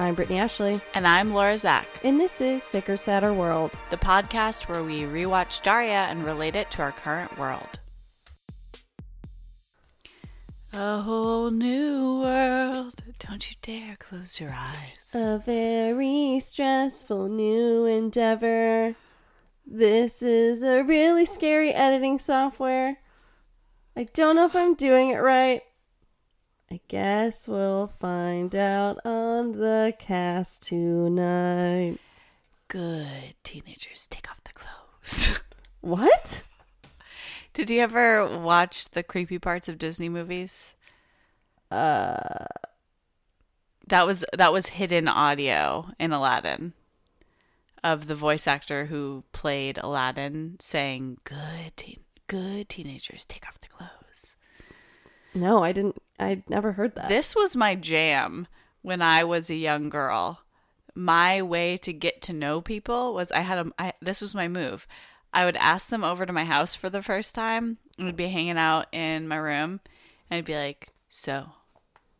[0.00, 3.70] I'm Brittany Ashley, And I'm Laura Zak, and this is Sicker Sadder World.
[3.90, 7.78] the podcast where we rewatch Daria and relate it to our current world.
[10.72, 12.94] A whole new world.
[13.18, 15.10] Don't you dare close your eyes.
[15.12, 18.94] A very stressful new endeavor.
[19.66, 22.96] This is a really scary editing software.
[23.94, 25.60] I don't know if I'm doing it right.
[26.72, 31.98] I guess we'll find out on the cast tonight.
[32.68, 35.40] Good teenagers, take off the clothes.
[35.82, 36.42] What?
[37.54, 40.74] Did you ever watch the creepy parts of Disney movies?
[41.70, 42.44] Uh,
[43.88, 46.74] That was that was hidden audio in Aladdin
[47.82, 53.68] of the voice actor who played Aladdin saying, "Good teen, good teenagers, take off the
[53.68, 54.36] clothes."
[55.32, 55.96] no, I didn't.
[56.20, 57.08] I never heard that.
[57.08, 58.46] This was my jam
[58.82, 60.42] when I was a young girl.
[60.94, 64.46] My way to get to know people was I had a I, this was my
[64.46, 64.86] move.
[65.32, 67.78] I would ask them over to my house for the first time.
[67.96, 69.80] and We'd be hanging out in my room,
[70.28, 71.46] and I'd be like, "So,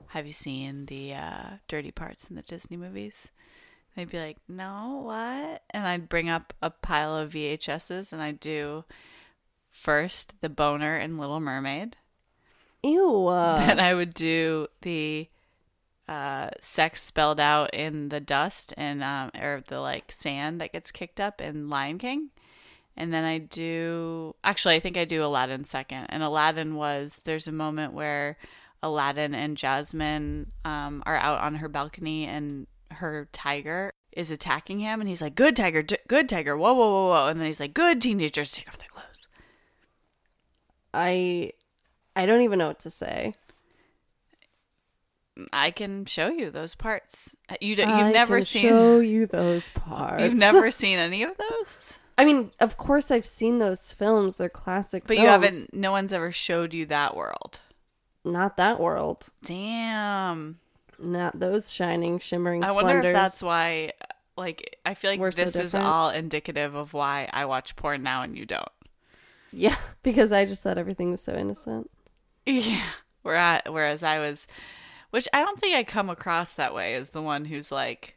[0.08, 3.28] have you seen the uh, dirty parts in the Disney movies?"
[3.94, 8.22] And they'd be like, "No, what?" And I'd bring up a pile of VHSs, and
[8.22, 8.84] I'd do
[9.70, 11.96] first the boner in Little Mermaid.
[12.82, 13.26] Ew.
[13.30, 15.28] Then I would do the
[16.08, 20.90] uh, sex spelled out in the dust and um, or the like sand that gets
[20.90, 22.30] kicked up in Lion King.
[22.96, 26.06] And then I do actually I think I do Aladdin second.
[26.08, 28.36] And Aladdin was there's a moment where
[28.82, 35.00] Aladdin and Jasmine um, are out on her balcony and her tiger is attacking him
[35.00, 37.60] and he's like good tiger d- good tiger whoa whoa whoa whoa and then he's
[37.60, 39.28] like good teenagers take off their clothes
[40.92, 41.52] I,
[42.20, 43.34] I don't even know what to say.
[45.54, 49.00] I can show you those parts uh, you d- you've I never can seen show
[49.00, 50.22] you those parts.
[50.22, 51.98] You've never seen any of those?
[52.18, 54.36] I mean, of course, I've seen those films.
[54.36, 55.04] They're classic.
[55.06, 57.60] But you haven't, no one's ever showed you that world.
[58.22, 59.28] Not that world.
[59.42, 60.58] Damn.
[60.98, 62.62] Not those shining, shimmering.
[62.62, 63.92] I wonder if that's why,
[64.36, 68.02] like, I feel like We're so this is all indicative of why I watch porn
[68.02, 68.68] now and you don't.
[69.52, 71.90] Yeah, because I just thought everything was so innocent.
[72.46, 72.82] Yeah.
[73.22, 74.46] Whereas, whereas I was,
[75.10, 78.16] which I don't think I come across that way as the one who's like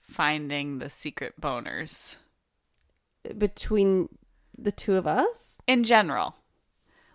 [0.00, 2.16] finding the secret boners
[3.36, 4.08] Between
[4.56, 6.36] the two of us, in general.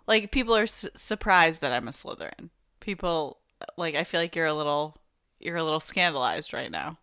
[0.06, 2.50] Like, people are su- surprised that I'm a Slytherin.
[2.80, 3.38] People,
[3.76, 4.96] like, I feel like you're a little,
[5.40, 6.98] you're a little scandalized right now.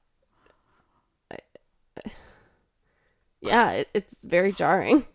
[3.41, 5.05] yeah, it, it's very jarring.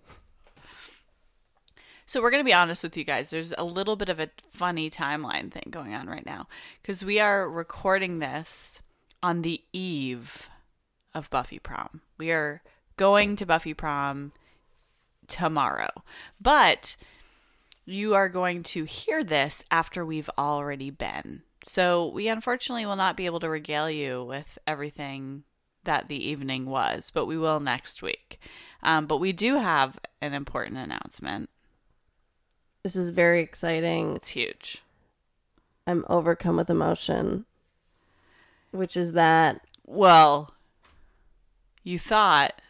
[2.08, 3.28] So we're going to be honest with you guys.
[3.28, 6.48] There's a little bit of a funny timeline thing going on right now
[6.80, 8.80] because we are recording this
[9.22, 10.48] on the eve
[11.14, 12.00] of Buffy prom.
[12.16, 12.62] We are
[12.96, 14.32] going to Buffy prom
[15.26, 15.90] tomorrow.
[16.40, 16.96] But
[17.84, 21.42] you are going to hear this after we've already been.
[21.62, 25.44] So we unfortunately will not be able to regale you with everything
[25.84, 28.40] that the evening was, but we will next week.
[28.82, 31.50] Um, but we do have an important announcement.
[32.88, 34.16] This is very exciting.
[34.16, 34.82] It's huge.
[35.86, 37.44] I'm overcome with emotion,
[38.70, 40.54] which is that Well,
[41.84, 42.62] you thought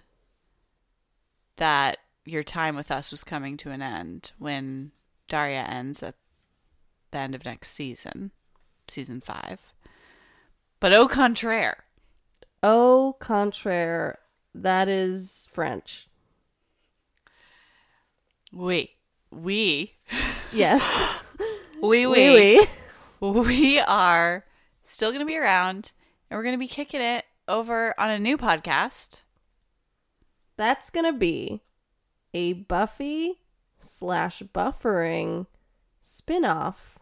[1.55, 4.91] that your time with us was coming to an end when
[5.29, 6.17] Daria ends at
[7.13, 8.33] the end of next season,
[8.89, 9.61] season five.
[10.81, 11.85] But au contraire,
[12.61, 14.19] au contraire,
[14.53, 16.09] that is French.
[18.53, 18.98] we,
[19.31, 19.95] we,
[20.53, 20.83] Yes,
[21.83, 22.67] we, oui,
[23.21, 24.45] we, we are
[24.87, 25.93] still going to be around
[26.31, 29.23] and we're going to be kicking it over on a new podcast.
[30.59, 31.63] That's gonna be
[32.35, 33.41] a Buffy
[33.79, 35.47] slash buffering
[36.03, 36.99] spin-off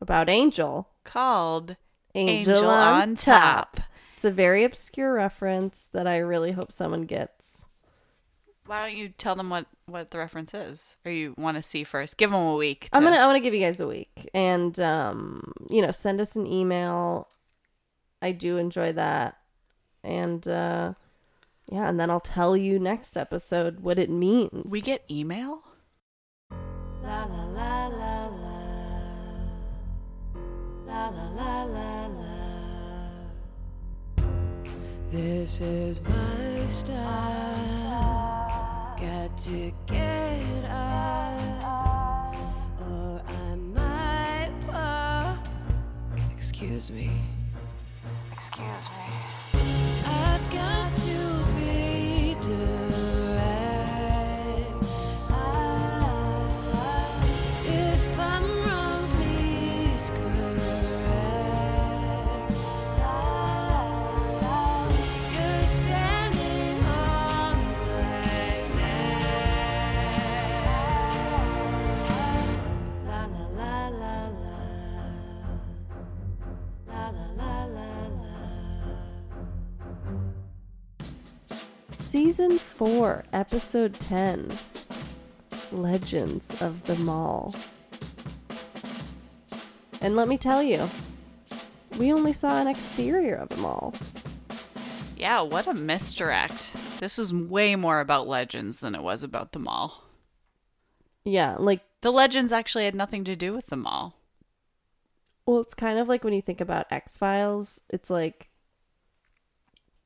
[0.00, 0.88] about Angel.
[1.02, 1.76] Called
[2.14, 3.76] Angel, Angel on, on top.
[3.76, 3.86] Top.
[4.14, 7.66] It's a very obscure reference that I really hope someone gets.
[8.66, 11.84] Why don't you tell them what what the reference is, or you want to see
[11.84, 12.16] first?
[12.16, 12.88] Give them a week.
[12.92, 16.34] I'm gonna I'm gonna give you guys a week, and um, you know, send us
[16.34, 17.28] an email.
[18.20, 19.36] I do enjoy that,
[20.02, 20.94] and uh,
[21.70, 24.70] yeah, and then I'll tell you next episode what it means.
[24.70, 25.62] We get email.
[27.02, 28.62] La la la la la.
[30.86, 32.26] La la la la la.
[35.10, 37.85] This is my style.
[39.06, 42.34] Got to get up,
[42.80, 45.38] or I might fall.
[46.34, 47.12] Excuse me.
[48.32, 49.35] Excuse me.
[82.16, 84.50] Season 4, Episode 10
[85.70, 87.54] Legends of the Mall.
[90.00, 90.88] And let me tell you,
[91.98, 93.92] we only saw an exterior of the mall.
[95.14, 96.74] Yeah, what a misdirect.
[97.00, 100.02] This was way more about legends than it was about the mall.
[101.22, 104.14] Yeah, like, The legends actually had nothing to do with the mall.
[105.44, 108.48] well, it's kind of like when you think about X Files, it's like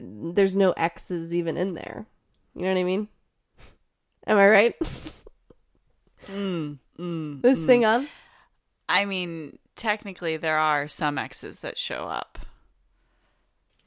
[0.00, 2.06] there's no X's even in there.
[2.54, 3.08] You know what I mean?
[4.26, 4.74] Am I right?
[6.26, 7.66] Mm, mm, this mm.
[7.66, 8.08] thing on?
[8.88, 12.38] I mean, technically, there are some X's that show up,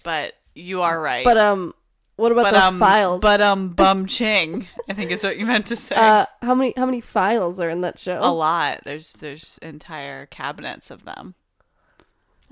[0.03, 1.25] but you are right.
[1.25, 1.73] But, um,
[2.15, 3.21] what about but the um, files?
[3.21, 4.67] but um, bum ching.
[4.89, 5.95] I think is what you meant to say.
[5.95, 8.19] uh, how many how many files are in that show?
[8.21, 8.81] A lot.
[8.85, 11.35] There's there's entire cabinets of them.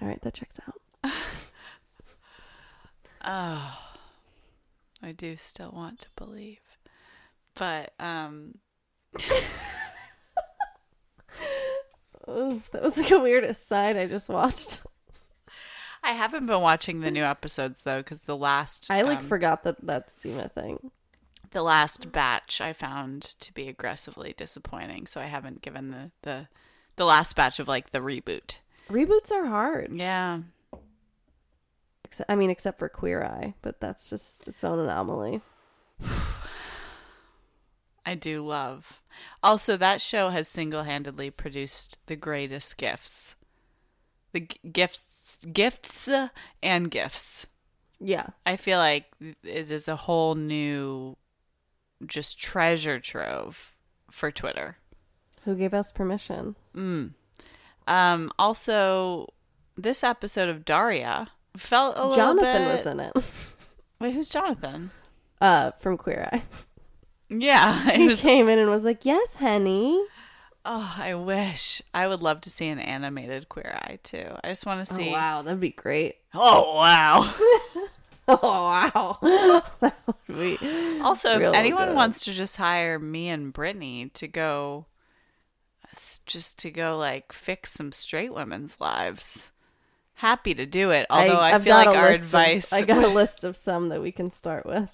[0.01, 0.80] All right, that checks out.
[3.33, 3.79] Oh,
[5.01, 6.59] I do still want to believe,
[7.55, 8.55] but um,
[12.27, 14.81] Oh, that was like a weird aside I just watched.
[16.03, 19.63] I haven't been watching the new episodes though because the last I like um, forgot
[19.63, 20.91] that that's even a thing.
[21.51, 26.47] the last batch I found to be aggressively disappointing, so I haven't given the the
[26.97, 28.57] the last batch of like the reboot.
[28.89, 29.91] Reboots are hard.
[29.91, 30.39] Yeah,
[32.11, 35.41] Ex- I mean, except for Queer Eye, but that's just its own anomaly.
[38.05, 39.01] I do love.
[39.43, 43.35] Also, that show has single handedly produced the greatest gifts,
[44.33, 46.09] the g- gifts, gifts,
[46.63, 47.45] and gifts.
[47.99, 49.05] Yeah, I feel like
[49.43, 51.15] it is a whole new,
[52.05, 53.75] just treasure trove
[54.09, 54.77] for Twitter.
[55.45, 56.55] who gave us permission?
[56.75, 57.13] Mm.
[57.87, 58.31] Um.
[58.39, 59.31] Also,
[59.77, 62.71] this episode of Daria felt a little Jonathan bit.
[62.71, 63.13] was in it.
[63.99, 64.91] Wait, who's Jonathan?
[65.39, 66.43] Uh, from Queer Eye.
[67.29, 68.19] Yeah, He was.
[68.19, 70.03] came in and was like, "Yes, honey."
[70.63, 74.25] Oh, I wish I would love to see an animated Queer Eye too.
[74.43, 75.09] I just want to see.
[75.09, 76.15] Oh wow, that'd be great.
[76.33, 77.33] Oh wow.
[78.27, 78.39] Oh
[79.21, 81.95] wow, that would be Also, if anyone good.
[81.95, 84.85] wants to just hire me and Brittany to go,
[86.25, 89.51] just to go like fix some straight women's lives,
[90.21, 91.07] happy to do it.
[91.09, 93.89] Although I, I've feel like our list of- advice, I got a list of some
[93.89, 94.87] that we can start with.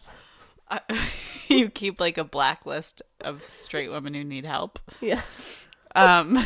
[1.49, 4.79] you keep like a blacklist of straight women who need help.
[5.01, 5.21] Yeah.
[5.95, 6.45] Um,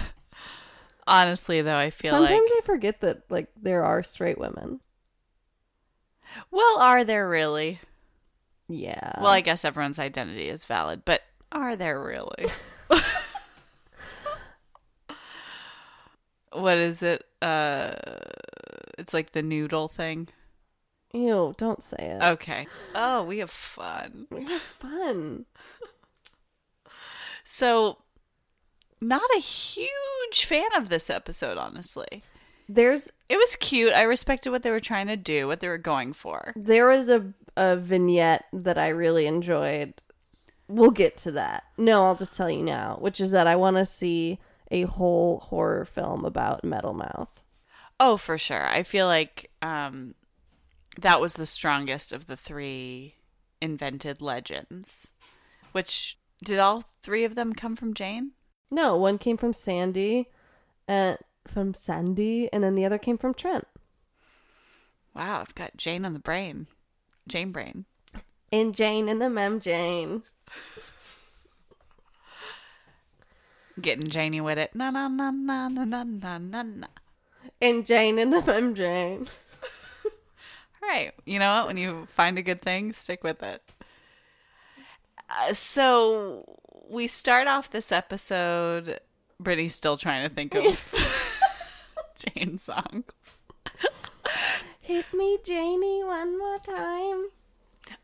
[1.06, 4.80] honestly, though, I feel Sometimes like, I forget that like there are straight women.
[6.50, 7.80] well, are there really?
[8.68, 9.19] Yeah.
[9.22, 12.48] Well, I guess everyone's identity is valid, but are there really?
[16.54, 17.25] what is it?
[17.42, 17.94] Uh,
[19.01, 20.30] it's like the noodle thing.
[21.13, 22.24] Ew, don't say it.
[22.24, 22.68] Okay.
[22.95, 24.27] Oh, we have fun.
[24.31, 25.46] We have fun.
[27.43, 27.98] So,
[29.01, 32.24] not a huge fan of this episode, honestly.
[32.70, 33.91] There's It was cute.
[33.93, 36.53] I respected what they were trying to do, what they were going for.
[36.55, 39.96] there was a a vignette that I really enjoyed.
[40.70, 41.63] We'll get to that.
[41.77, 44.39] No, I'll just tell you now, which is that I want to see
[44.72, 47.40] a whole horror film about Metal Mouth.
[48.03, 48.67] Oh, for sure.
[48.67, 50.15] I feel like um,
[51.00, 53.13] that was the strongest of the three
[53.62, 55.12] invented legends.
[55.72, 58.31] Which did all three of them come from Jane?
[58.72, 60.29] No, one came from Sandy,
[60.88, 61.15] and
[61.48, 63.67] from Sandy, and then the other came from Trent.
[65.13, 66.65] Wow, I've got Jane on the brain,
[67.27, 67.86] Jane brain,
[68.51, 70.24] and Jane and the Mem Jane.
[73.79, 74.74] Getting Janie with it.
[74.74, 76.88] Na na na na na na na na.
[77.62, 79.27] And Jane and the Mem Jane.
[80.05, 80.12] All
[80.89, 81.12] right.
[81.25, 81.67] You know what?
[81.67, 83.62] When you find a good thing, stick with it.
[85.29, 89.00] Uh, so we start off this episode.
[89.39, 90.65] Brittany's still trying to think of
[92.36, 93.39] Jane songs.
[94.81, 97.27] Hit me, Janie, one more time.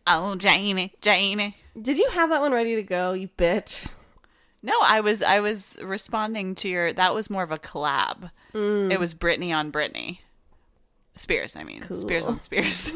[0.06, 1.58] Oh, Janie, Janie.
[1.80, 3.88] Did you have that one ready to go, you bitch?
[4.68, 6.92] No, I was I was responding to your.
[6.92, 8.32] That was more of a collab.
[8.54, 8.92] Mm.
[8.92, 10.20] It was Brittany on Brittany.
[11.16, 11.84] Spears, I mean.
[11.94, 12.92] Spears on Spears.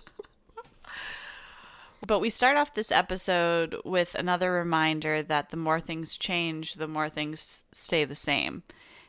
[2.06, 6.86] but we start off this episode with another reminder that the more things change, the
[6.86, 8.62] more things stay the same.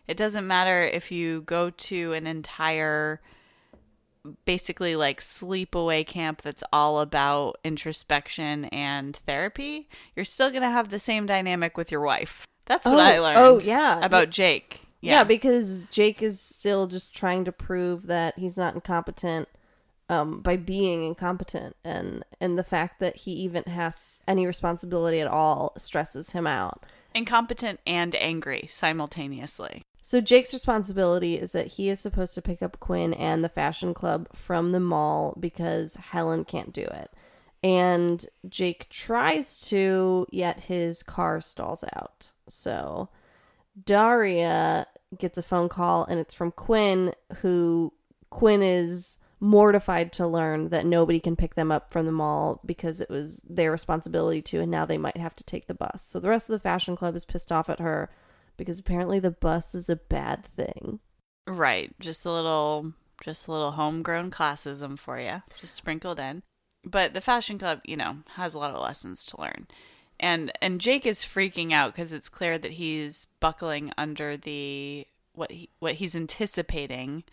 [0.07, 3.19] It doesn't matter if you go to an entire
[4.45, 10.89] basically like sleepaway camp that's all about introspection and therapy, you're still going to have
[10.89, 12.45] the same dynamic with your wife.
[12.65, 13.37] That's what Oh, I learned.
[13.39, 13.99] oh, yeah.
[14.03, 14.81] About Jake.
[15.01, 15.23] Yeah.
[15.23, 19.47] because Jake is still just trying to prove that he's not incompetent
[20.09, 25.27] um, by being incompetent, and and the fact that he even has any responsibility at
[25.27, 26.83] all stresses him out.
[27.15, 29.83] incompetent and angry simultaneously.
[30.01, 33.93] So Jake's responsibility is that he is supposed to pick up Quinn and the fashion
[33.93, 37.11] club from the mall because Helen can't do it.
[37.63, 42.31] And Jake tries to, yet his car stalls out.
[42.49, 43.09] So
[43.85, 47.93] Daria gets a phone call and it's from Quinn who
[48.31, 53.01] Quinn is mortified to learn that nobody can pick them up from the mall because
[53.01, 56.03] it was their responsibility to and now they might have to take the bus.
[56.03, 58.09] So the rest of the fashion club is pissed off at her
[58.57, 60.99] because apparently the bus is a bad thing.
[61.47, 61.93] Right.
[61.99, 62.93] Just a little
[63.23, 66.41] just a little homegrown classism for you, just sprinkled in.
[66.83, 69.67] But the fashion club, you know, has a lot of lessons to learn.
[70.19, 75.51] And and Jake is freaking out cuz it's clear that he's buckling under the what
[75.51, 77.23] he, what he's anticipating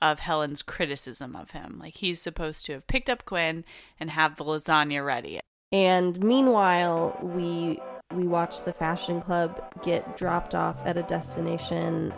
[0.00, 1.78] of Helen's criticism of him.
[1.80, 3.64] Like he's supposed to have picked up Quinn
[3.98, 5.40] and have the lasagna ready.
[5.72, 7.80] And meanwhile, we
[8.14, 12.12] we watch the fashion club get dropped off at a destination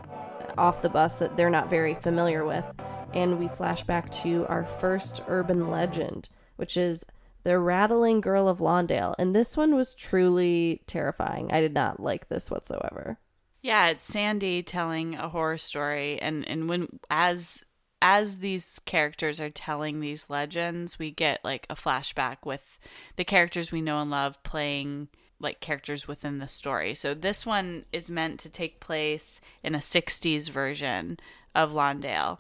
[0.57, 2.65] off the bus that they're not very familiar with.
[3.13, 7.05] And we flash back to our first urban legend, which is
[7.43, 9.15] the rattling girl of Lawndale.
[9.19, 11.51] And this one was truly terrifying.
[11.53, 13.19] I did not like this whatsoever.
[13.63, 17.65] Yeah, it's Sandy telling a horror story and and when as
[18.01, 22.79] as these characters are telling these legends, we get like a flashback with
[23.17, 25.09] the characters we know and love playing
[25.41, 26.95] like characters within the story.
[26.95, 31.19] So this one is meant to take place in a 60s version
[31.55, 32.39] of Lawndale.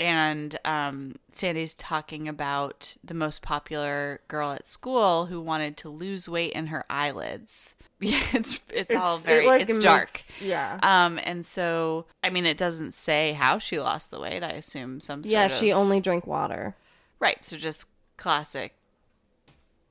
[0.00, 6.28] And um, Sandy's talking about the most popular girl at school who wanted to lose
[6.28, 7.74] weight in her eyelids.
[8.00, 10.20] Yeah, it's it's, all very it, like, it's dark.
[10.40, 10.78] yeah.
[10.84, 14.44] Um, and so I mean, it doesn't say how she lost the weight.
[14.44, 16.76] I assume some sort yeah, of she only drank water.
[17.18, 17.44] right.
[17.44, 17.86] So just
[18.16, 18.72] classic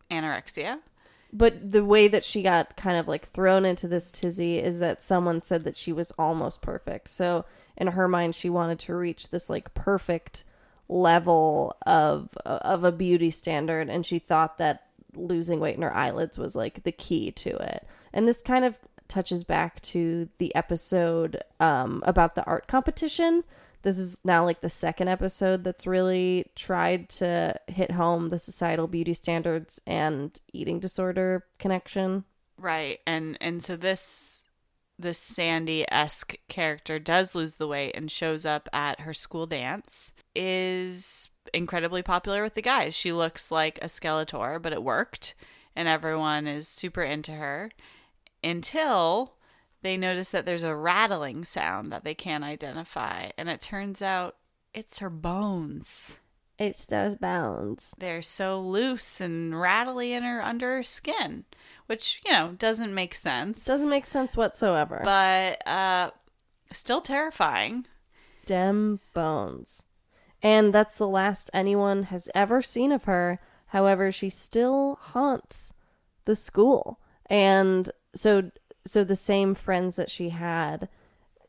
[0.09, 0.79] anorexia.
[1.33, 5.03] But the way that she got kind of like thrown into this tizzy is that
[5.03, 7.09] someone said that she was almost perfect.
[7.09, 10.45] So in her mind, she wanted to reach this like perfect
[10.89, 14.83] level of of a beauty standard, and she thought that
[15.15, 17.85] losing weight in her eyelids was like the key to it.
[18.13, 23.43] And this kind of touches back to the episode um, about the art competition.
[23.83, 28.87] This is now like the second episode that's really tried to hit home the societal
[28.87, 32.25] beauty standards and eating disorder connection.
[32.57, 32.99] Right.
[33.05, 34.45] And and so this
[34.99, 40.11] this Sandy esque character does lose the weight and shows up at her school dance.
[40.35, 42.95] Is incredibly popular with the guys.
[42.95, 45.35] She looks like a Skeletor, but it worked,
[45.75, 47.71] and everyone is super into her
[48.43, 49.36] until
[49.87, 54.35] they notice that there's a rattling sound that they can't identify, and it turns out
[54.73, 56.19] it's her bones.
[56.59, 57.95] It's those bones.
[57.97, 61.45] They're so loose and rattly in her under her skin,
[61.85, 63.63] which you know doesn't make sense.
[63.63, 65.01] Doesn't make sense whatsoever.
[65.05, 66.11] but uh,
[66.73, 67.85] still terrifying.
[68.45, 69.85] Dem bones.
[70.43, 73.39] And that's the last anyone has ever seen of her.
[73.67, 75.71] However, she still haunts
[76.25, 76.99] the school.
[77.29, 78.51] And so
[78.87, 80.87] so the same friends that she had,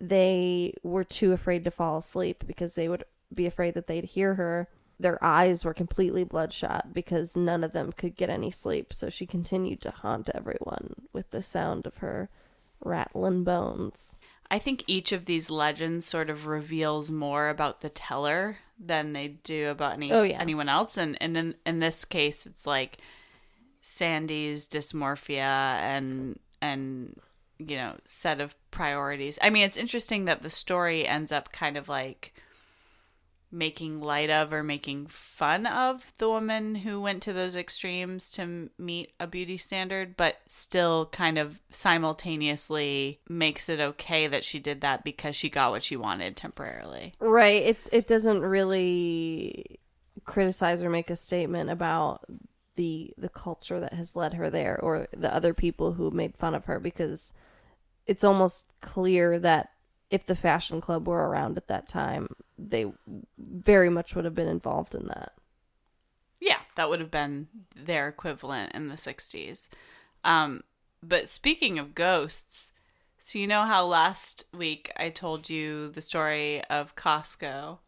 [0.00, 3.04] they were too afraid to fall asleep because they would
[3.34, 4.68] be afraid that they'd hear her.
[5.00, 8.92] Their eyes were completely bloodshot because none of them could get any sleep.
[8.92, 12.28] So she continued to haunt everyone with the sound of her
[12.84, 14.16] rattling bones.
[14.50, 19.28] I think each of these legends sort of reveals more about the teller than they
[19.28, 20.38] do about any Oh, yeah.
[20.40, 20.96] anyone else.
[20.96, 22.98] And and in in this case, it's like
[23.80, 25.40] Sandy's dysmorphia
[25.80, 27.14] and and
[27.58, 29.38] you know set of priorities.
[29.42, 32.34] I mean, it's interesting that the story ends up kind of like
[33.50, 38.68] making light of or making fun of the woman who went to those extremes to
[38.78, 44.82] meet a beauty standard, but still kind of simultaneously makes it okay that she did
[44.82, 47.14] that because she got what she wanted temporarily.
[47.20, 47.62] Right.
[47.62, 49.80] It it doesn't really
[50.24, 52.24] criticize or make a statement about
[52.76, 56.54] the the culture that has led her there or the other people who made fun
[56.54, 57.32] of her because
[58.08, 59.70] it's almost clear that
[60.10, 62.86] if the fashion club were around at that time, they
[63.38, 65.34] very much would have been involved in that.
[66.40, 69.68] Yeah, that would have been their equivalent in the 60s.
[70.24, 70.62] Um,
[71.02, 72.72] but speaking of ghosts,
[73.18, 77.78] so you know how last week I told you the story of Costco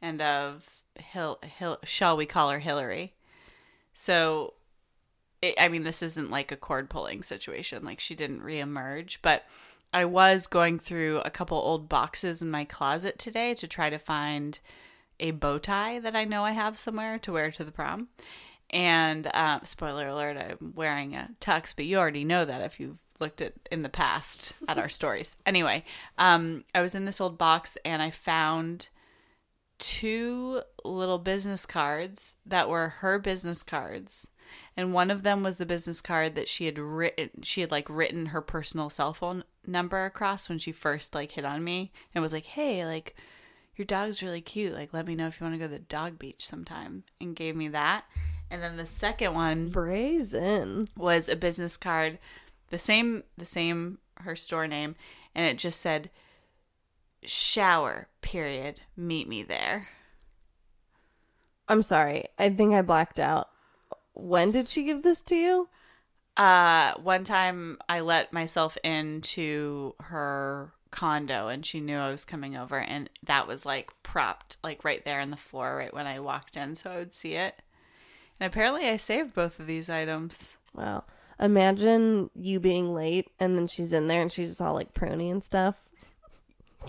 [0.00, 3.12] and of Hill, Hill shall we call her Hillary?
[3.92, 4.54] So,
[5.42, 9.44] it, I mean, this isn't like a cord pulling situation, like she didn't reemerge, but
[9.92, 13.98] I was going through a couple old boxes in my closet today to try to
[13.98, 14.58] find
[15.20, 18.08] a bow tie that I know I have somewhere to wear to the prom.
[18.70, 22.98] And uh, spoiler alert, I'm wearing a tux, but you already know that if you've
[23.18, 25.36] looked at in the past at our stories.
[25.46, 25.84] Anyway,
[26.18, 28.90] um, I was in this old box and I found
[29.78, 34.30] two little business cards that were her business cards.
[34.76, 37.88] And one of them was the business card that she had written she had like
[37.88, 42.22] written her personal cell phone number across when she first like hit on me and
[42.22, 43.16] was like, Hey, like
[43.76, 44.74] your dog's really cute.
[44.74, 47.36] Like let me know if you want to go to the dog beach sometime and
[47.36, 48.04] gave me that.
[48.50, 50.88] And then the second one Brazen.
[50.96, 52.18] was a business card,
[52.70, 54.96] the same the same her store name,
[55.34, 56.10] and it just said
[57.22, 59.88] shower period meet me there.
[61.68, 62.24] I'm sorry.
[62.38, 63.48] I think I blacked out.
[64.18, 65.68] When did she give this to you?
[66.36, 72.56] Uh one time I let myself into her condo and she knew I was coming
[72.56, 76.20] over and that was like propped like right there on the floor right when I
[76.20, 77.62] walked in so I would see it.
[78.40, 80.56] And apparently I saved both of these items.
[80.74, 81.04] Wow.
[81.40, 85.30] Imagine you being late and then she's in there and she's just all like pruny
[85.30, 85.76] and stuff.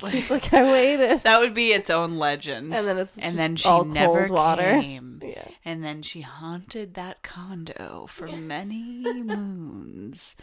[0.09, 1.21] She's like, I waited.
[1.21, 2.73] That would be its own legend.
[2.73, 4.79] And then it's and then she all never cold water.
[4.81, 5.21] came.
[5.29, 5.47] Yeah.
[5.63, 10.35] And then she haunted that condo for many moons.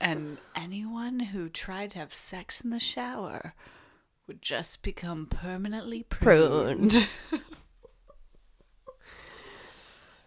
[0.00, 3.52] And anyone who tried to have sex in the shower
[4.26, 7.08] would just become permanently pruned.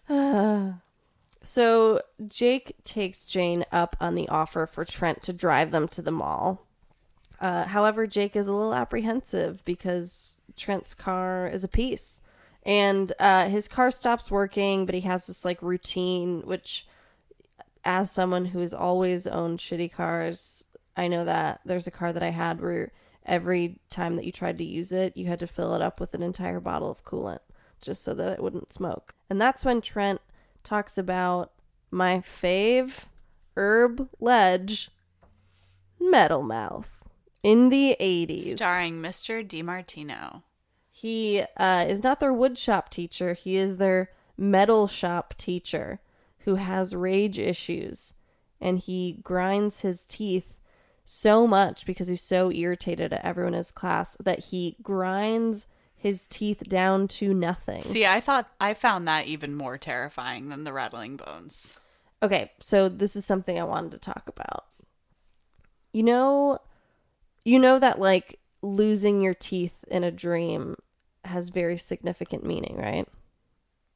[1.45, 6.11] So Jake takes Jane up on the offer for Trent to drive them to the
[6.11, 6.65] mall.
[7.39, 12.21] Uh, however, Jake is a little apprehensive because Trent's car is a piece.
[12.65, 16.87] And uh, his car stops working, but he has this like routine, which,
[17.83, 20.65] as someone who has always owned shitty cars,
[20.95, 22.91] I know that there's a car that I had where
[23.25, 26.13] every time that you tried to use it, you had to fill it up with
[26.13, 27.39] an entire bottle of coolant
[27.81, 29.13] just so that it wouldn't smoke.
[29.29, 30.21] And that's when Trent
[30.63, 31.51] talks about
[31.91, 32.99] my fave
[33.55, 34.89] herb ledge,
[35.99, 36.92] Metal Mouth,
[37.43, 38.55] in the 80s.
[38.55, 39.47] Starring Mr.
[39.47, 40.41] DeMartino.
[40.89, 43.33] He uh, is not their woodshop teacher.
[43.33, 45.99] He is their metal shop teacher
[46.39, 48.13] who has rage issues.
[48.61, 50.53] And he grinds his teeth
[51.03, 56.27] so much because he's so irritated at everyone in his class that he grinds his
[56.27, 57.81] teeth down to nothing.
[57.81, 61.73] See, I thought I found that even more terrifying than the rattling bones.
[62.21, 64.65] Okay, so this is something I wanted to talk about.
[65.91, 66.59] You know,
[67.45, 70.75] you know that like losing your teeth in a dream
[71.25, 73.07] has very significant meaning, right?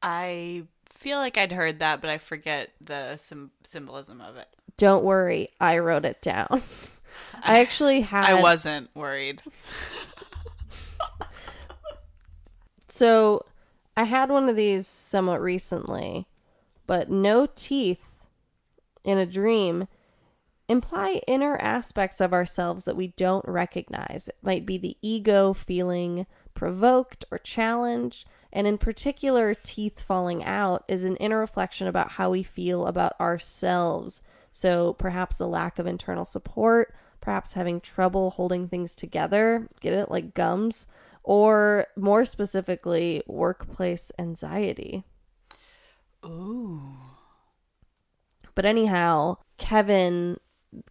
[0.02, 4.48] I feel like I'd heard that, but I forget the sim- symbolism of it.
[4.76, 6.62] Don't worry, I wrote it down.
[7.42, 9.42] I actually had I wasn't worried.
[12.98, 13.46] So
[13.96, 16.26] I had one of these somewhat recently,
[16.84, 18.26] but no teeth
[19.04, 19.86] in a dream
[20.68, 24.28] imply inner aspects of ourselves that we don't recognize.
[24.28, 30.84] It might be the ego feeling provoked or challenged, and in particular, teeth falling out
[30.88, 34.22] is an inner reflection about how we feel about ourselves.
[34.52, 40.10] So perhaps a lack of internal support, perhaps having trouble holding things together, get it
[40.10, 40.86] like gums,
[41.22, 45.04] or more specifically, workplace anxiety.
[46.24, 46.80] Ooh.
[48.54, 50.38] But anyhow, Kevin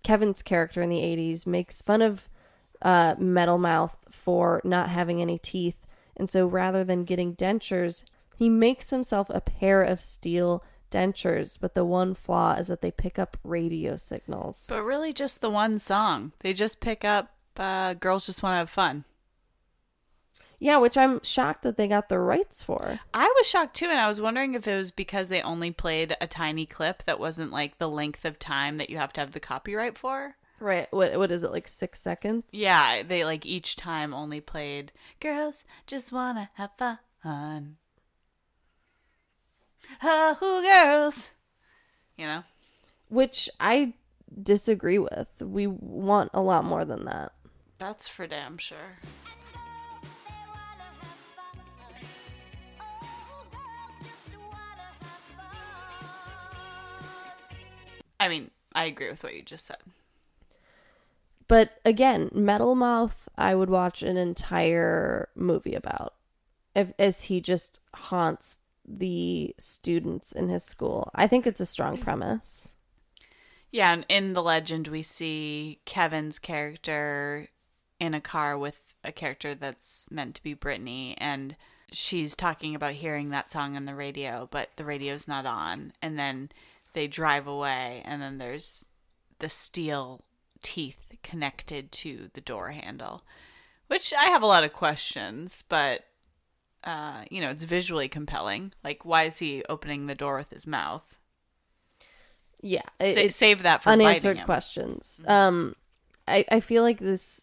[0.04, 2.28] Kevin's character in the 80s makes fun of
[2.82, 5.78] uh, Metal Mouth for not having any teeth.
[6.16, 8.04] And so rather than getting dentures,
[8.36, 11.58] he makes himself a pair of steel dentures.
[11.60, 14.66] But the one flaw is that they pick up radio signals.
[14.70, 16.34] But really, just the one song.
[16.40, 19.06] They just pick up uh, Girls Just Want to Have Fun.
[20.60, 23.00] Yeah, which I'm shocked that they got the rights for.
[23.14, 26.16] I was shocked too, and I was wondering if it was because they only played
[26.20, 29.34] a tiny clip that wasn't like the length of time that you have to have
[29.34, 30.36] the copyright for.
[30.60, 30.88] Right.
[30.92, 32.44] What, what is it, like six seconds?
[32.52, 37.78] Yeah, they like each time only played Girls Just Wanna Have Fun.
[40.02, 41.30] Oh, girls.
[42.18, 42.44] You know?
[43.10, 43.94] Which I
[44.42, 45.28] disagree with.
[45.40, 47.34] We want a lot more than that.
[47.78, 48.98] That's for damn sure.
[58.28, 59.78] I mean, I agree with what you just said.
[61.48, 66.14] But again, Metal Mouth, I would watch an entire movie about,
[66.76, 71.10] if, as he just haunts the students in his school.
[71.16, 72.74] I think it's a strong premise.
[73.72, 77.48] Yeah, and in the legend, we see Kevin's character
[78.02, 81.56] in a car with a character that's meant to be Brittany, and
[81.94, 85.94] she's talking about hearing that song on the radio, but the radio's not on.
[86.02, 86.50] And then
[86.98, 88.84] they drive away, and then there's
[89.38, 90.26] the steel
[90.64, 93.24] teeth connected to the door handle,
[93.86, 96.02] which I have a lot of questions, but.
[96.84, 98.72] Uh, you know, it's visually compelling.
[98.82, 101.18] Like, why is he opening the door with his mouth?
[102.62, 105.20] Yeah, Sa- save that for unanswered questions.
[105.28, 105.76] Um,
[106.28, 107.42] I I feel like this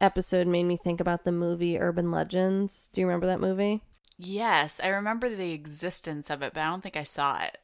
[0.00, 2.88] episode made me think about the movie Urban Legends.
[2.92, 3.82] Do you remember that movie?
[4.16, 7.58] Yes, I remember the existence of it, but I don't think I saw it.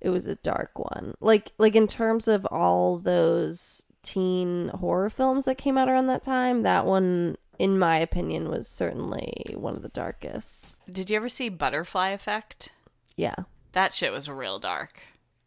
[0.00, 1.14] It was a dark one.
[1.20, 6.22] Like like in terms of all those teen horror films that came out around that
[6.22, 10.74] time, that one in my opinion was certainly one of the darkest.
[10.90, 12.70] Did you ever see Butterfly Effect?
[13.16, 13.34] Yeah.
[13.72, 15.00] That shit was real dark.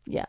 [0.05, 0.25] Yeah.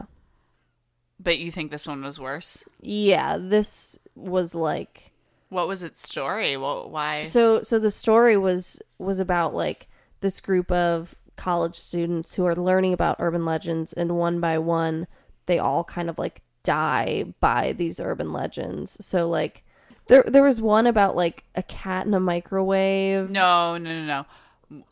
[1.21, 2.65] But you think this one was worse?
[2.81, 5.13] Yeah, this was like
[5.51, 6.57] What was its story?
[6.57, 7.23] Well, why?
[7.23, 9.89] so so the story was was about like
[10.21, 15.07] this group of college students who are learning about urban legends and one by one
[15.47, 19.63] they all kind of like die by these urban legends so like
[20.07, 24.27] there there was one about like a cat in a microwave No, no, no, no.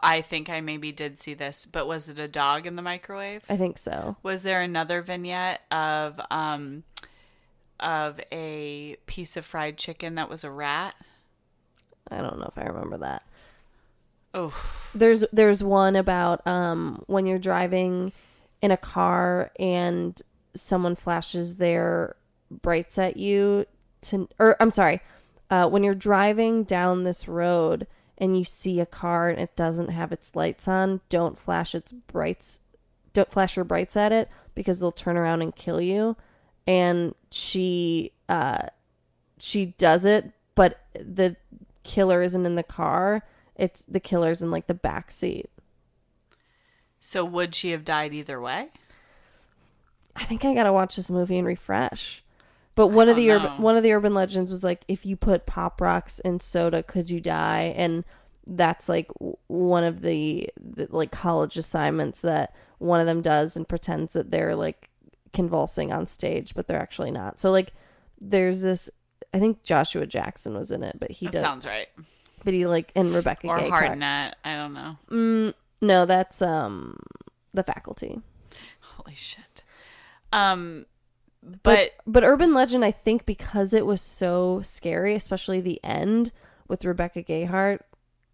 [0.01, 3.43] I think I maybe did see this, but was it a dog in the microwave?
[3.49, 6.85] i think so Was there another vignette of um
[7.81, 10.95] of a piece of fried chicken that was a rat?
[12.11, 13.23] i don't know if i remember that
[14.35, 14.55] Oh,
[14.95, 18.13] there's there's one about um when you're driving
[18.61, 20.21] in a car and
[20.55, 22.17] someone flashes their
[22.51, 23.67] brights at you
[24.03, 25.01] to or I'm sorry
[25.51, 27.87] uh when you're driving down this road
[28.19, 31.93] and you see a car and it doesn't have its lights on don't flash its
[31.93, 32.61] brights
[33.13, 36.17] don't flash your brights at it because they'll turn around and kill you.
[36.67, 38.69] And she uh
[39.39, 41.37] she does it but the
[41.83, 43.25] killer isn't in the car
[43.57, 45.51] it's the killer's in like the back seat.
[47.01, 48.71] So would she have died either way?
[50.15, 52.23] i think i gotta watch this movie and refresh.
[52.75, 55.47] But one of the urban one of the urban legends was like if you put
[55.47, 57.75] pop rocks in soda could you die?
[57.77, 58.05] And
[58.47, 59.09] that's like
[59.47, 64.31] one of the, the like college assignments that one of them does and pretends that
[64.31, 64.91] they're like
[65.33, 67.41] convulsing on stage but they're actually not.
[67.41, 67.73] So like
[68.21, 68.89] there's this
[69.35, 71.89] i think joshua jackson was in it but he That does sounds right.
[72.45, 73.59] But he like and rebecca Or.
[74.45, 74.97] I don't know.
[75.11, 76.99] Mm, no, that's um
[77.55, 78.21] the faculty.
[78.81, 79.63] Holy shit.
[80.33, 80.87] Um,
[81.43, 86.33] But, but but urban legend, I think, because it was so scary, especially the end
[86.69, 87.81] with Rebecca Gayheart,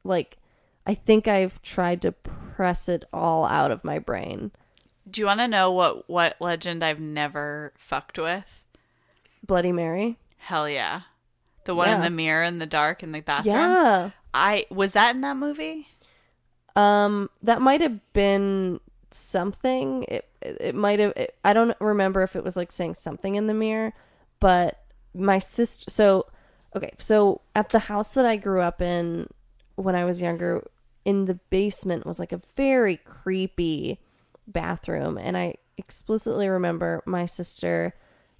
[0.04, 0.36] like
[0.86, 4.52] I think I've tried to press it all out of my brain.
[5.10, 8.64] do you want to know what what legend I've never fucked with?
[9.46, 10.18] Bloody Mary.
[10.36, 11.02] Hell yeah.
[11.68, 13.54] The one in the mirror in the dark in the bathroom.
[13.54, 14.10] Yeah.
[14.32, 15.86] I was that in that movie?
[16.74, 20.06] Um, that might have been something.
[20.08, 21.12] It it, it might have.
[21.14, 23.92] It, I don't remember if it was like saying something in the mirror,
[24.40, 25.90] but my sister.
[25.90, 26.24] So
[26.74, 29.28] okay, so at the house that I grew up in
[29.74, 30.66] when I was younger,
[31.04, 34.00] in the basement was like a very creepy
[34.46, 37.94] bathroom, and I explicitly remember my sister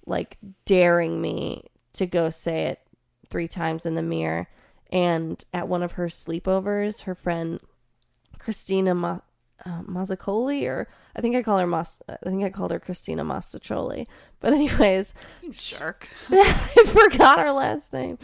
[0.07, 2.79] like daring me to go say it
[3.29, 4.47] three times in the mirror.
[4.91, 7.59] And at one of her sleepovers, her friend
[8.39, 9.19] Christina Ma-
[9.65, 13.23] uh, Mazzacoli, or I think I call her Mas- I think I called her Christina
[13.23, 14.07] Mastacholi.
[14.39, 15.13] But anyways,
[15.51, 16.07] jerk.
[16.29, 18.17] I forgot her last name.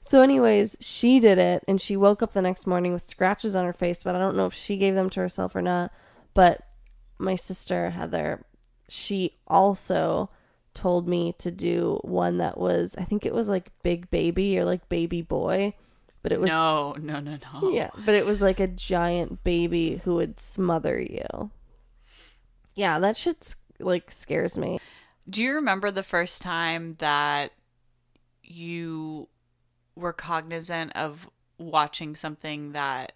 [0.00, 3.64] So, anyways, she did it, and she woke up the next morning with scratches on
[3.64, 4.02] her face.
[4.02, 5.92] But I don't know if she gave them to herself or not.
[6.34, 6.62] But
[7.18, 8.44] my sister Heather,
[8.88, 10.30] she also
[10.76, 14.64] told me to do one that was I think it was like Big Baby or
[14.64, 15.74] like Baby Boy,
[16.22, 17.70] but it was no, no, no, no.
[17.70, 21.50] yeah, but it was like a giant baby who would smother you.
[22.74, 24.78] Yeah, that shit's like scares me.
[25.28, 27.52] Do you remember the first time that
[28.44, 29.28] you
[29.96, 33.12] were cognizant of watching something that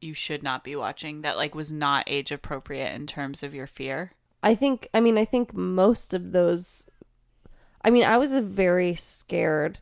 [0.00, 3.66] you should not be watching that like was not age appropriate in terms of your
[3.66, 4.12] fear?
[4.42, 6.90] I think I mean I think most of those
[7.84, 9.78] I mean I was a very scared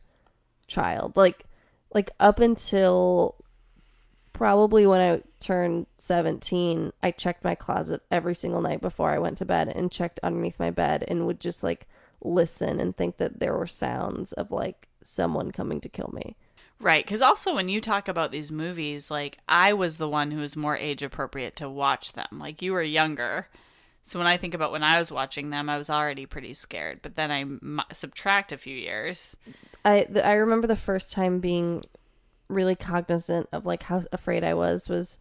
[0.67, 1.15] child.
[1.15, 1.45] Like
[1.93, 3.35] like up until
[4.33, 9.37] probably when I turned 17, I checked my closet every single night before I went
[9.39, 11.87] to bed and checked underneath my bed and would just like
[12.23, 16.35] listen and think that there were sounds of like someone coming to kill me.
[16.79, 20.39] Right, because also when you talk about these movies, like I was the one who
[20.39, 22.27] was more age appropriate to watch them.
[22.31, 23.47] Like you were younger,
[24.03, 27.01] so when I think about when I was watching them, I was already pretty scared.
[27.01, 29.37] But then I m- subtract a few years.
[29.85, 31.83] I th- I remember the first time being
[32.47, 35.17] really cognizant of like how afraid I was was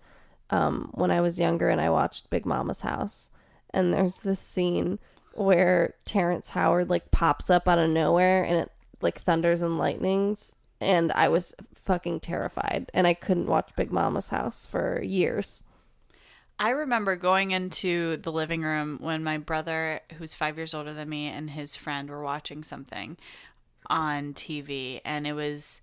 [0.50, 3.30] um, when I was younger and I watched Big Momma's House,
[3.72, 4.98] and there's this scene
[5.34, 10.56] where Terrence Howard like pops up out of nowhere and it like thunders and lightnings,
[10.80, 15.62] and I was fucking terrified, and I couldn't watch Big Momma's House for years.
[16.61, 21.09] I remember going into the living room when my brother, who's five years older than
[21.09, 23.16] me, and his friend were watching something
[23.87, 25.81] on TV, and it was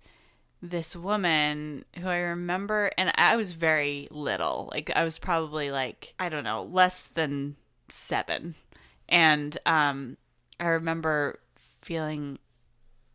[0.62, 4.68] this woman who I remember, and I was very little.
[4.70, 7.56] Like, I was probably like, I don't know, less than
[7.88, 8.54] seven.
[9.08, 10.16] And um,
[10.60, 11.40] I remember
[11.80, 12.38] feeling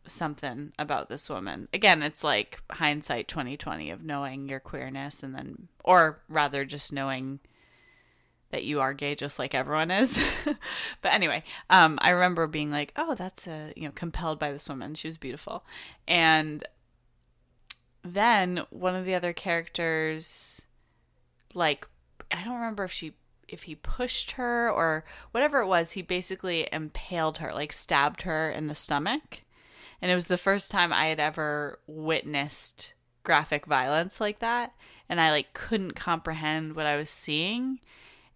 [0.06, 1.68] something about this woman.
[1.72, 7.40] Again, it's like hindsight 2020 of knowing your queerness and then or rather just knowing
[8.54, 10.16] that you are gay just like everyone is.
[11.02, 14.68] but anyway, um I remember being like, "Oh, that's a, you know, compelled by this
[14.68, 14.94] woman.
[14.94, 15.64] She was beautiful."
[16.06, 16.64] And
[18.04, 20.64] then one of the other characters
[21.52, 21.88] like
[22.30, 23.14] I don't remember if she
[23.48, 28.50] if he pushed her or whatever it was, he basically impaled her, like stabbed her
[28.50, 29.42] in the stomach.
[30.00, 34.72] And it was the first time I had ever witnessed graphic violence like that.
[35.08, 37.80] And I like couldn't comprehend what I was seeing.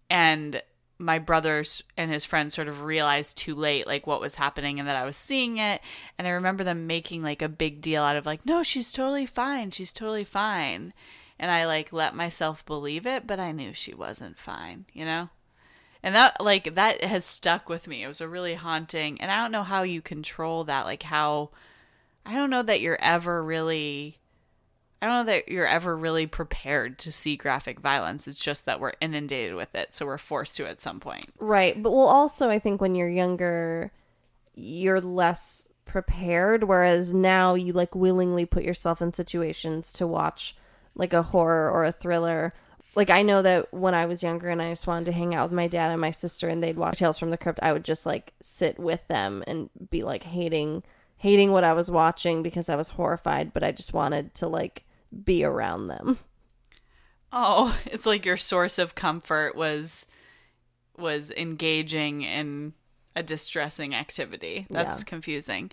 [0.09, 0.61] And
[1.01, 4.87] my brothers and his friends sort of realized too late like what was happening and
[4.87, 5.81] that I was seeing it.
[6.17, 9.25] And I remember them making like a big deal out of like, no, she's totally
[9.25, 9.71] fine.
[9.71, 10.93] She's totally fine.
[11.39, 15.29] And I like let myself believe it, but I knew she wasn't fine, you know?
[16.03, 18.03] And that like that has stuck with me.
[18.03, 21.51] It was a really haunting and I don't know how you control that, like how
[22.25, 24.18] I don't know that you're ever really
[25.01, 28.27] I don't know that you're ever really prepared to see graphic violence.
[28.27, 31.29] It's just that we're inundated with it, so we're forced to at some point.
[31.39, 31.81] Right.
[31.81, 33.91] But well, also, I think when you're younger,
[34.55, 36.65] you're less prepared.
[36.65, 40.55] Whereas now you like willingly put yourself in situations to watch
[40.95, 42.53] like a horror or a thriller.
[42.95, 45.49] Like I know that when I was younger and I just wanted to hang out
[45.49, 47.85] with my dad and my sister and they'd watch Tales from the Crypt, I would
[47.85, 50.83] just like sit with them and be like hating
[51.17, 54.85] hating what I was watching because I was horrified, but I just wanted to like
[55.23, 56.19] be around them.
[57.31, 60.05] Oh, it's like your source of comfort was
[60.97, 62.73] was engaging in
[63.15, 64.67] a distressing activity.
[64.69, 65.05] That's Yeah.
[65.05, 65.71] confusing.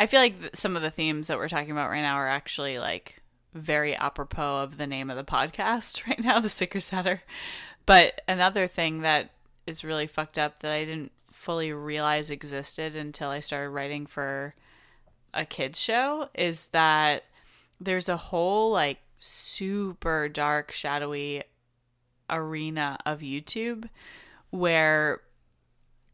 [0.00, 2.28] I feel like th- some of the themes that we're talking about right now are
[2.28, 7.22] actually like very apropos of the name of the podcast right now, the Sicker Sadder.
[7.86, 9.30] But another thing that
[9.66, 14.54] is really fucked up that I didn't fully realize existed until I started writing for
[15.32, 17.24] a kids show is that
[17.84, 21.42] there's a whole like super dark shadowy
[22.28, 23.88] arena of YouTube
[24.50, 25.20] where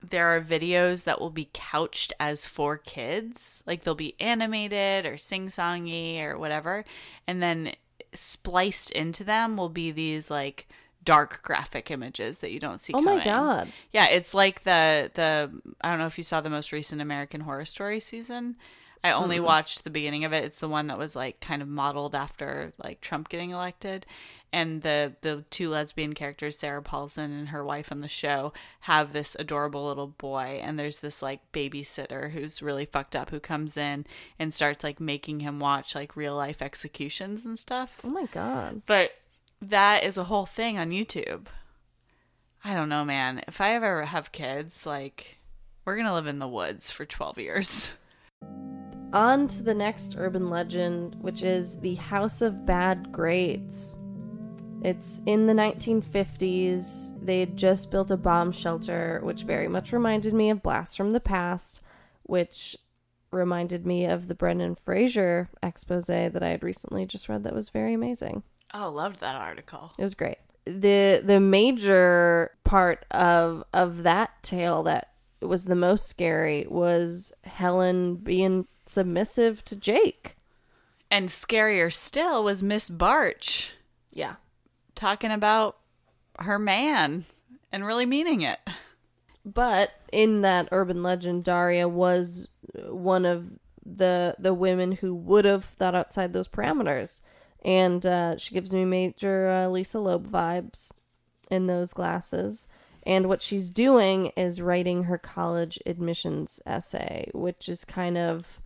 [0.02, 3.62] there are videos that will be couched as for kids.
[3.66, 6.85] Like they'll be animated or sing songy or whatever.
[7.26, 7.74] And then
[8.14, 10.68] spliced into them will be these like
[11.04, 13.72] dark graphic images that you don't see Oh my god.
[13.92, 17.42] Yeah, it's like the the I don't know if you saw the most recent American
[17.42, 18.56] Horror Story season.
[19.02, 20.44] I only watched the beginning of it.
[20.44, 24.04] It's the one that was like kind of modeled after like Trump getting elected.
[24.52, 29.12] And the the two lesbian characters, Sarah Paulson and her wife on the show, have
[29.12, 33.76] this adorable little boy and there's this like babysitter who's really fucked up who comes
[33.76, 34.06] in
[34.38, 38.00] and starts like making him watch like real life executions and stuff.
[38.04, 38.82] Oh my god.
[38.86, 39.12] But
[39.62, 41.46] that is a whole thing on YouTube.
[42.64, 43.42] I don't know, man.
[43.48, 45.38] If I ever have kids, like,
[45.84, 47.96] we're going to live in the woods for 12 years.
[49.12, 53.98] On to the next urban legend, which is the House of Bad Grades.
[54.82, 57.24] It's in the 1950s.
[57.24, 61.12] They had just built a bomb shelter, which very much reminded me of Blast from
[61.12, 61.80] the Past,
[62.22, 62.76] which
[63.32, 67.68] reminded me of the Brendan Fraser expose that I had recently just read that was
[67.68, 68.42] very amazing.
[68.72, 69.92] Oh, loved that article.
[69.98, 70.38] It was great.
[70.66, 75.09] The the major part of of that tale that
[75.40, 80.37] was the most scary was Helen being submissive to Jake.
[81.11, 83.72] And scarier still was Miss Barch
[84.12, 84.37] Yeah.
[84.94, 85.79] talking about
[86.38, 87.24] her man
[87.72, 88.59] and really meaning it.
[89.44, 92.48] But in that urban legend, Daria was
[92.87, 93.46] one of
[93.85, 97.22] the the women who would have thought outside those parameters.
[97.64, 100.92] and uh, she gives me major uh, Lisa Loeb vibes
[101.50, 102.68] in those glasses.
[103.04, 108.60] And what she's doing is writing her college admissions essay, which is kind of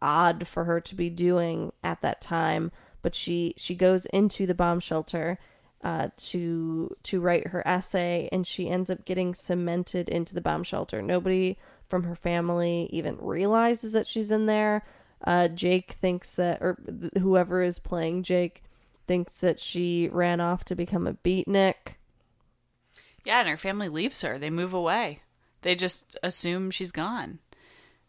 [0.00, 2.70] odd for her to be doing at that time.
[3.02, 5.38] But she she goes into the bomb shelter
[5.82, 10.64] uh, to to write her essay, and she ends up getting cemented into the bomb
[10.64, 11.02] shelter.
[11.02, 14.82] Nobody from her family even realizes that she's in there.
[15.22, 18.62] Uh, Jake thinks that, or th- whoever is playing Jake
[19.06, 21.96] thinks that she ran off to become a beatnik.
[23.24, 24.38] Yeah, and her family leaves her.
[24.38, 25.20] They move away.
[25.62, 27.38] They just assume she's gone.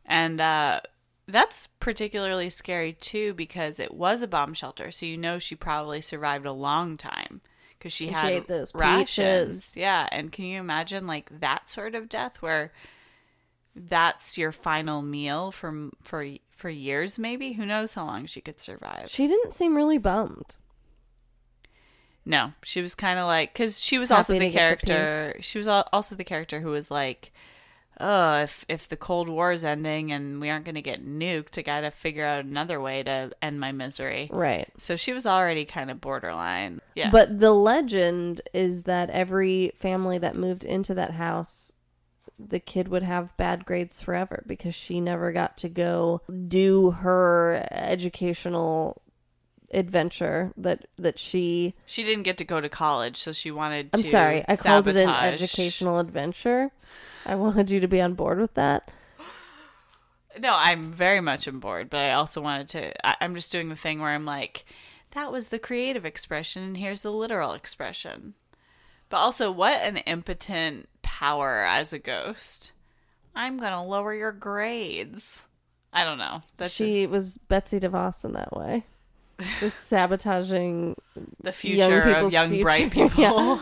[0.06, 0.82] And uh,
[1.28, 6.02] that's particularly scary too because it was a bomb shelter, so you know she probably
[6.02, 7.42] survived a long time
[7.78, 9.72] because she And she had ate those rations.
[9.72, 9.78] peaches.
[9.78, 12.72] Yeah, and can you imagine like that sort of death where
[13.76, 17.54] that's your final meal for for for years maybe?
[17.54, 19.10] Who knows how long she could survive.
[19.10, 20.58] She didn't seem really bummed.
[22.26, 25.38] No, she was kind of like because she was also the get the character.
[25.42, 27.32] she was also the character who was like,
[28.00, 31.58] "Oh, if if the Cold War is ending and we aren't going to get nuked,
[31.60, 34.68] I got to figure out another way to end my misery." Right.
[34.80, 36.82] So she was already kind of borderline.
[36.96, 41.74] Yeah, But the legend is that every family that moved into that house,
[42.40, 47.68] the kid would have bad grades forever because she never got to go do her
[47.72, 49.02] educational
[49.76, 53.92] adventure that that she she didn't get to go to college, so she wanted.
[53.94, 56.72] to I'm sorry, I called it an sabotage- educational adventure.
[57.26, 58.92] I wanted you to be on board with that.
[60.40, 63.08] No, I'm very much on board, but I also wanted to.
[63.08, 64.66] I, I'm just doing the thing where I'm like,
[65.12, 68.34] that was the creative expression, and here's the literal expression.
[69.10, 72.72] But also, what an impotent power as a ghost.
[73.36, 75.46] I'm gonna lower your grades.
[75.94, 76.42] I don't know.
[76.58, 78.84] That's she was Betsy DeVos in that way.
[79.60, 80.96] Just sabotaging
[81.42, 83.22] the future of people's young bright people.
[83.22, 83.62] Yeah.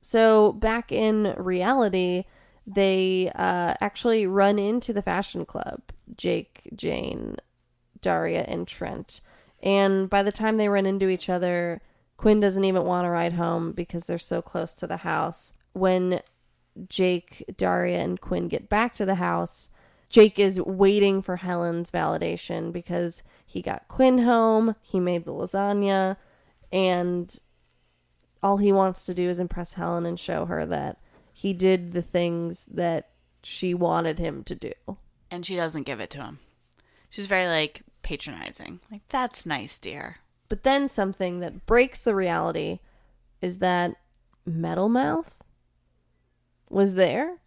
[0.00, 2.24] So back in reality,
[2.66, 5.80] they uh, actually run into the fashion club.
[6.16, 7.36] Jake, Jane,
[8.02, 9.20] Daria, and Trent.
[9.62, 11.80] And by the time they run into each other,
[12.16, 15.54] Quinn doesn't even want to ride home because they're so close to the house.
[15.72, 16.20] When
[16.88, 19.70] Jake, Daria, and Quinn get back to the house,
[20.12, 26.16] Jake is waiting for Helen's validation because he got Quinn home, he made the lasagna,
[26.70, 27.34] and
[28.42, 30.98] all he wants to do is impress Helen and show her that
[31.32, 33.08] he did the things that
[33.42, 34.72] she wanted him to do.
[35.30, 36.38] and she doesn't give it to him.
[37.08, 38.80] She's very like patronizing.
[38.90, 40.16] Like that's nice, dear.
[40.50, 42.80] But then something that breaks the reality
[43.40, 43.96] is that
[44.44, 45.34] Metal Mouth
[46.68, 47.38] was there.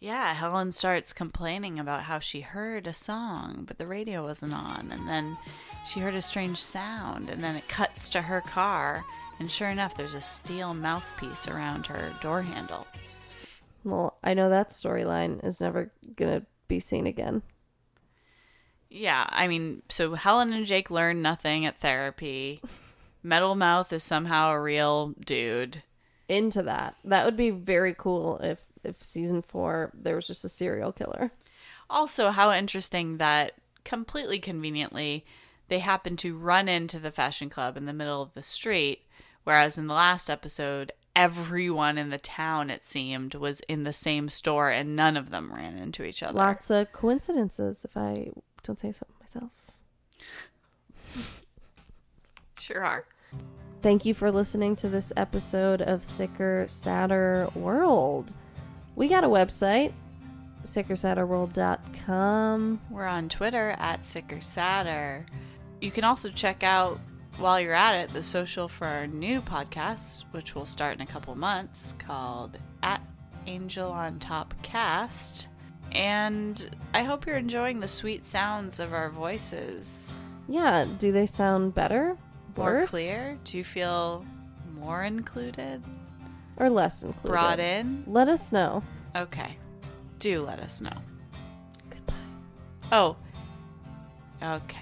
[0.00, 4.90] Yeah, Helen starts complaining about how she heard a song, but the radio wasn't on.
[4.92, 5.36] And then
[5.84, 9.04] she heard a strange sound, and then it cuts to her car.
[9.40, 12.86] And sure enough, there's a steel mouthpiece around her door handle.
[13.82, 17.42] Well, I know that storyline is never going to be seen again.
[18.90, 22.60] Yeah, I mean, so Helen and Jake learn nothing at therapy.
[23.24, 25.82] Metal Mouth is somehow a real dude.
[26.28, 26.94] Into that.
[27.04, 31.30] That would be very cool if if season 4 there was just a serial killer.
[31.90, 33.52] Also, how interesting that
[33.84, 35.24] completely conveniently
[35.68, 39.02] they happen to run into the fashion club in the middle of the street,
[39.44, 44.28] whereas in the last episode, everyone in the town, it seemed, was in the same
[44.28, 46.38] store and none of them ran into each other.
[46.38, 48.30] Lots of coincidences if I
[48.62, 49.50] don't say so myself.
[52.58, 53.04] Sure are.
[53.80, 58.34] Thank you for listening to this episode of Sicker Sadder World.
[58.98, 59.92] We got a website,
[60.64, 62.80] sickersadderworld.com.
[62.90, 65.24] We're on Twitter at Sicker Sadder.
[65.80, 66.98] You can also check out,
[67.36, 71.06] while you're at it, the social for our new podcast, which will start in a
[71.06, 73.00] couple months, called At
[73.46, 75.46] Angel on Top Cast.
[75.92, 80.18] And I hope you're enjoying the sweet sounds of our voices.
[80.48, 82.16] Yeah, do they sound better?
[82.56, 82.90] More Worse?
[82.90, 83.38] clear?
[83.44, 84.26] Do you feel
[84.72, 85.84] more included?
[86.56, 87.28] Or less included?
[87.28, 88.02] Brought in?
[88.08, 88.82] Let us know.
[89.18, 89.56] Okay.
[90.20, 90.96] Do let us know.
[91.90, 92.14] Goodbye.
[92.92, 93.16] Oh.
[94.40, 94.78] Okay.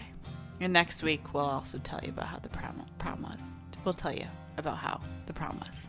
[0.60, 3.40] And next week we'll also tell you about how the prom prom was.
[3.84, 4.26] We'll tell you
[4.58, 5.88] about how the prom was.